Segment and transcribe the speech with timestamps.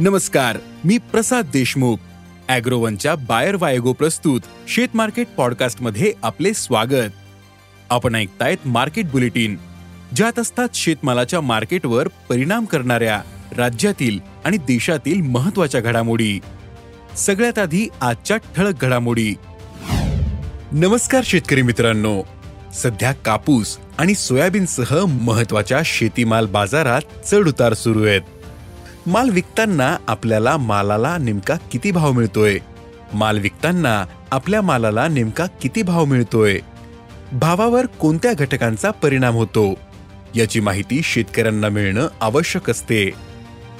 [0.00, 1.96] नमस्कार मी प्रसाद देशमुख.
[2.48, 7.10] अॅग्रोवनच्या बायर वायगो प्रस्तुत शेत मार्केट पॉडकास्टमध्ये आपले स्वागत.
[7.90, 9.56] आपण ऐकतायत मार्केट बुलेटिन.
[10.16, 13.22] ज्यात असतात शेतमालाच्या मार्केटवर परिणाम करणाऱ्या
[13.56, 16.40] राज्यातील आणि देशातील महत्त्वाच्या घडामोडी.
[17.16, 19.34] सगळ्यात आधी आजच्या ठळक घडामोडी.
[20.72, 22.22] नमस्कार शेतकरी मित्रांनो.
[22.74, 28.20] सध्या कापूस आणि सोयाबीनसह महत्त्वाच्या शेतीमाल बाजारात चढ उतार सुरू आहेत.
[29.06, 32.58] माल विकताना आपल्याला मालाला नेमका किती भाव मिळतोय?
[33.14, 36.58] माल विकताना आपल्या मालाला नेमका किती भाव मिळतोय?
[37.32, 39.74] भावावर कोणत्या घटकांचा परिणाम होतो?
[40.34, 43.10] याची माहिती शेतकऱ्यांना मिळणं आवश्यक असते.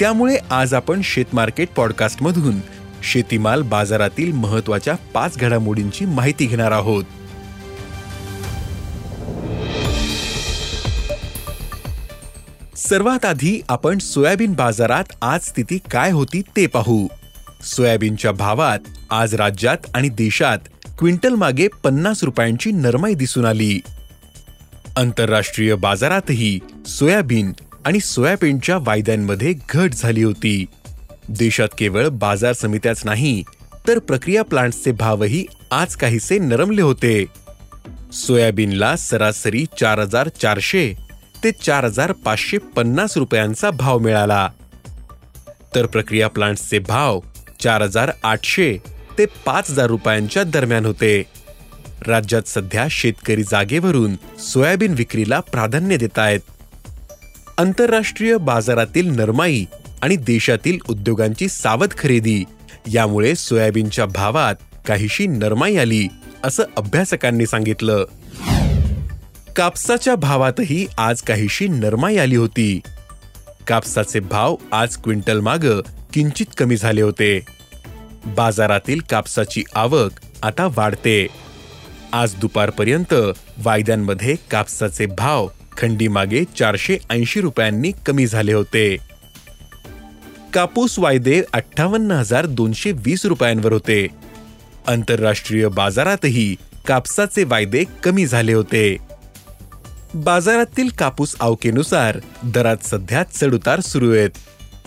[0.00, 2.54] त्यामुळे आज आपण शेतमार्केट पॉडकास्टमधून
[3.02, 7.04] शेतीमाल बाजारातील महत्त्वाच्या पाच घडामोडींची माहिती घेणार आहोत.
[12.88, 17.06] सर्वात आधी आपण सोयाबीन बाजारात आज स्थिती काय होती ते पाहू.
[17.62, 18.78] सोयाबीनच्या भावात
[19.10, 20.58] आज राज्यात आणि देशात
[20.98, 23.80] क्विंटल मागे पन्नास रुपयांची नरमाई दिसून आली.
[24.96, 27.52] आंतरराष्ट्रीय बाजारातही सोयाबीन
[27.84, 30.64] आणि सोयाबीनच्या वायद्यांमध्ये घट झाली होती.
[31.28, 33.42] देशात केवळ बाजार समित्याच नाही
[33.88, 37.24] तर प्रक्रिया प्लांट्सचे भावही आज काहीसे नरमले होते.
[38.12, 41.11] सोयाबीनला सरासरी चार हजार चारशे
[41.44, 44.48] ते चार हजार पाचशे पन्नास रुपयांचा भाव मिळाला.
[45.74, 47.20] तर प्रक्रिया प्लांट्सचे भाव
[47.62, 48.76] चार हजार आठशे
[49.18, 51.22] ते पाच हजार रुपयांच्या दरम्यान होते.
[52.06, 56.40] राज्यात सध्या शेतकरी जागेवरून सोयाबीन विक्रीला प्राधान्य देत आहेत
[57.58, 59.64] आंतरराष्ट्रीय बाजारातील नरमाई
[60.02, 62.44] आणि देशातील उद्योगांची सावध खरेदी
[62.92, 64.54] यामुळे सोयाबीनच्या भावात
[64.86, 66.06] काहीशी नरमाई आली
[66.44, 68.04] असं अभ्यासकांनी सांगितलं.
[69.56, 72.80] कापसाच्या भावातही आज काहीशी नरमाई आली होती.
[73.66, 75.80] कापसाचे भाव आज क्विंटल माग
[76.12, 77.40] किंचित कमी झाले होते.
[78.26, 80.10] बाजारातील कापसाची आवक
[80.42, 81.26] आता वाढते.
[82.12, 83.14] आज दुपारपर्यंत
[83.58, 88.96] वायद्यांमध्ये कापसाचे भाव खंडीमागे चारशे ऐंशी रुपयांनी कमी झाले होते.
[90.52, 94.06] कापूस वायदे अठ्ठावन्न हजार दोनशे वीस रुपयांवर होते.
[94.86, 96.56] आंतरराष्ट्रीय बाजारातही
[96.86, 99.11] कापसाचे वायदे कमी झाले होते.
[100.14, 104.30] बाजारातील कापूस आवकेनुसार दरात सध्या चढउतार सुरू आहेत.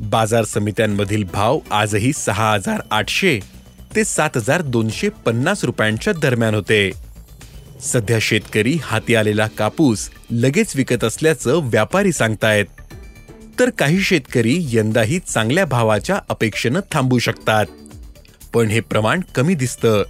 [0.00, 3.40] बाजार समित्यांमधील भाव आजही सहा हजार आठशे
[3.96, 6.90] ते सात हजार दोनशे पन्नास रुपयांच्या दरम्यान होते.
[7.80, 12.66] सध्या शेतकरी हाती आलेला कापूस लगेच विकत असल्याचं व्यापारी सांगतायत.
[13.60, 17.66] तर काही शेतकरी यंदाही चांगल्या भावाच्या अपेक्षेनं थांबू शकतात.
[18.54, 20.02] पण हे प्रमाण कमी दिसतं.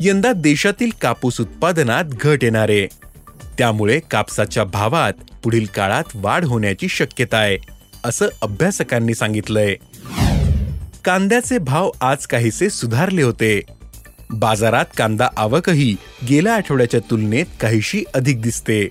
[0.00, 2.86] यंदा देशातील कापूस उत्पादनात घट येणारे.
[3.58, 5.12] त्यामुळे कापसाच्या भावात
[5.44, 7.58] पुढील काळात वाढ होण्याची शक्यता आहे
[8.04, 9.74] असं अभ्यासकांनी सांगितलंय.
[11.04, 13.60] कांद्याचे भाव आज काहीसे सुधारले होते.
[14.30, 15.96] बाजारात कांदा आवकही
[16.28, 18.88] गेल्या आठवड्याच्या तुलनेत काहीशी अधिक दिसते.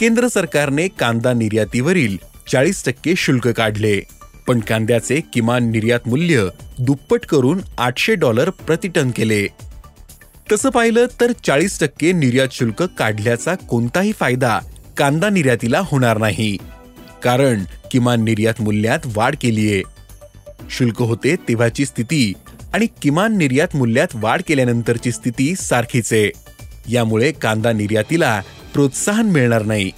[0.00, 2.16] केंद्र सरकारने कांदा निर्यातीवरील
[2.52, 4.00] चाळीस टक्के शुल्क काढले
[4.48, 9.46] पण कांद्याचे किमान निर्यात मूल्य दुप्पट करून आठशे डॉलर प्रतिटन केले.
[10.52, 14.58] तसं पाहिलं तर चाळीस टक्के निर्यात शुल्क काढल्याचा कोणताही फायदा
[14.96, 16.56] कांदा निर्यातीला होणार नाही.
[17.22, 19.82] कारण किमान निर्यात मूल्यात वाढ केलीये.
[20.70, 22.32] शुल्क होते तेव्हाची स्थिती
[22.74, 26.12] आणि किमान निर्यात मूल्यात वाढ केल्यानंतरची स्थिती सारखीच.
[26.12, 26.30] आहे
[26.88, 28.42] यामुळे कांदा निर्यातीला
[28.74, 29.90] प्रोत्साहन मिळणार नाही.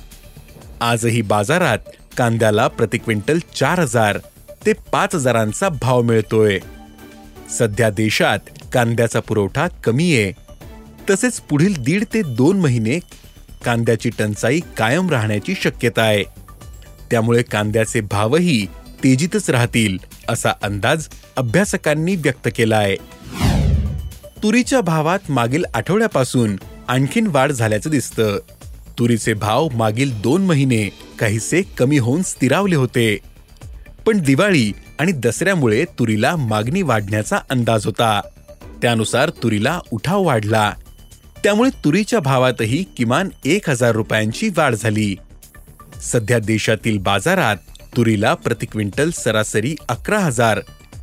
[0.81, 1.79] आजही बाजारात
[2.17, 4.19] कांद्याला प्रति क्विंटल चार हजार
[4.67, 6.59] ते पाच हजारांचा भाव मिळतोय.
[7.59, 8.39] सध्या देशात
[8.73, 10.33] कांद्याचा पुरवठा कमी आहे.
[11.11, 12.99] तसेच पुढील दीड ते दोन महिने
[13.65, 16.25] कांद्याची टंचाई कायम राहण्याची शक्यता आहे.
[17.11, 18.67] त्यामुळे कांद्याचे भावही
[19.05, 19.99] तेजीतच राहतील
[20.29, 22.97] असा अंदाज अभ्यासकांनी व्यक्त केला आहे.
[24.43, 26.57] तुरीच्या भावात मागील आठवड्यापासून
[26.89, 28.39] आणखीन वाढ झाल्याचं दिसतं.
[28.99, 30.89] तुरीचे भाव मागील दोन महिने
[31.19, 33.19] काहीसे कमी होऊन स्थिरावले होते.
[34.07, 38.21] पण दिवाळी आणि दसऱ्यामुळे तुरीला मागणी वाढण्याचा अंदाज होता.
[38.83, 40.73] त्यानुसार तुरीला उठाव वाढला.
[41.45, 45.17] त्यामुळे तुरीच्या भावातही किमान एक हजार रुपयांची वाढ झाली.
[46.03, 47.57] सध्या देशातील बाजारात
[47.97, 50.61] तुरीला प्रति क्विंटल सरासरी अकरा हजार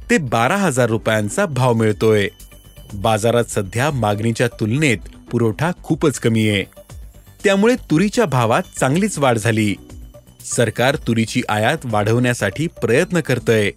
[0.10, 2.28] ते बारा हजार रुपयांचा भाव मिळतोय.
[2.94, 4.98] बाजारात सध्या मागणीच्या तुलनेत
[5.32, 6.64] पुरवठा खूपच कमी आहे.
[7.44, 9.76] त्यामुळे तुरीच्या भावात चांगलीच वाढ झाली.
[10.46, 13.72] सरकार तुरीची आयात वाढवण्यासाठी प्रयत्न करतय.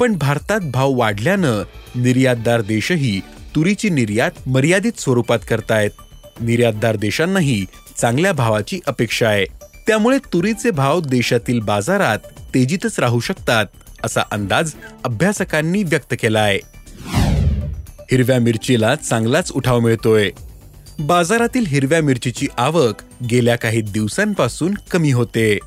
[0.00, 1.62] पण भारतात भाव वाढल्यानं
[1.94, 3.20] निर्यातदार देशही
[3.54, 5.90] तुरीची निर्यात मर्यादित स्वरूपात करतायत.
[6.40, 7.64] निर्यातदार देशांनाही
[7.96, 9.44] चांगल्या भावाची अपेक्षा आहे.
[9.86, 12.18] त्यामुळे तुरीचे भाव देशातील बाजारात
[12.54, 13.66] तेजीतच राहू शकतात
[14.04, 14.72] असा अंदाज
[15.04, 16.58] अभ्यासकांनी व्यक्त केला आहे
[18.10, 20.30] हिरव्या मिरचीला चांगलाच उठाव मिळतोय.
[20.98, 22.94] बाजारातील हिरव्या मिरचीची आवक
[23.30, 25.58] गेल्या काही दिवसांपासून कमी होते.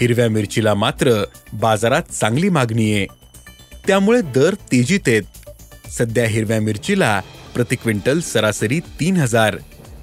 [0.00, 3.06] हिरव्या मिरचीला मात्र बाजारात चांगली मागणी आहे.
[3.86, 5.22] त्यामुळे दर तेजीत आहेत
[5.90, 7.20] सध्या हिरव्या मिरचीला
[7.54, 9.56] प्रति क्विंटल सरासरी तीन हजार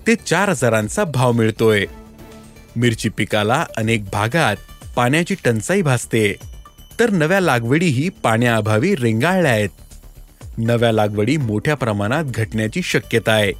[0.07, 1.85] ते चार हजारांचा भाव मिळतोय.
[2.75, 4.55] मिरची पिकाला अनेक भागात
[4.95, 6.35] पाण्याची टंचाई भासते.
[6.99, 9.69] तर नव्या लागवडीही पाण्याअभावी रेंगाळल्या आहेत.
[10.57, 13.51] नव्या लागवडी मोठ्या प्रमाणात घटण्याची शक्यता आहे.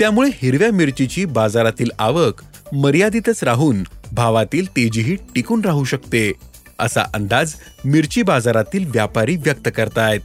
[0.00, 2.42] त्यामुळे हिरव्या मिरचीची बाजारातील आवक
[2.72, 3.82] मर्यादितच राहून
[4.12, 6.32] भावातील तेजीही टिकून राहू शकते
[6.78, 7.54] असा अंदाज
[7.84, 10.20] मिरची बाजारातील व्यापारी व्यक्त करतायत.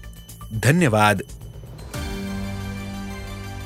[0.63, 1.21] धन्यवाद.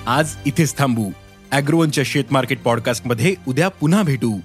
[0.08, 1.12] आज इथेच थांबू.
[1.52, 4.40] अॅग्रोवनच्या शेत मार्केट पॉडकास्टमध्ये उद्या पुन्हा भेटू.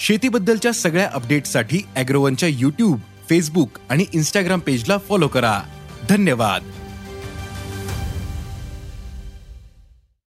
[0.00, 2.98] शेतीबद्दलच्या सगळ्या अपडेटसाठी अॅग्रोवनच्या युट्यूब
[3.30, 5.60] फेसबुक आणि इन्स्टाग्राम पेजला फॉलो करा.
[6.08, 6.62] धन्यवाद.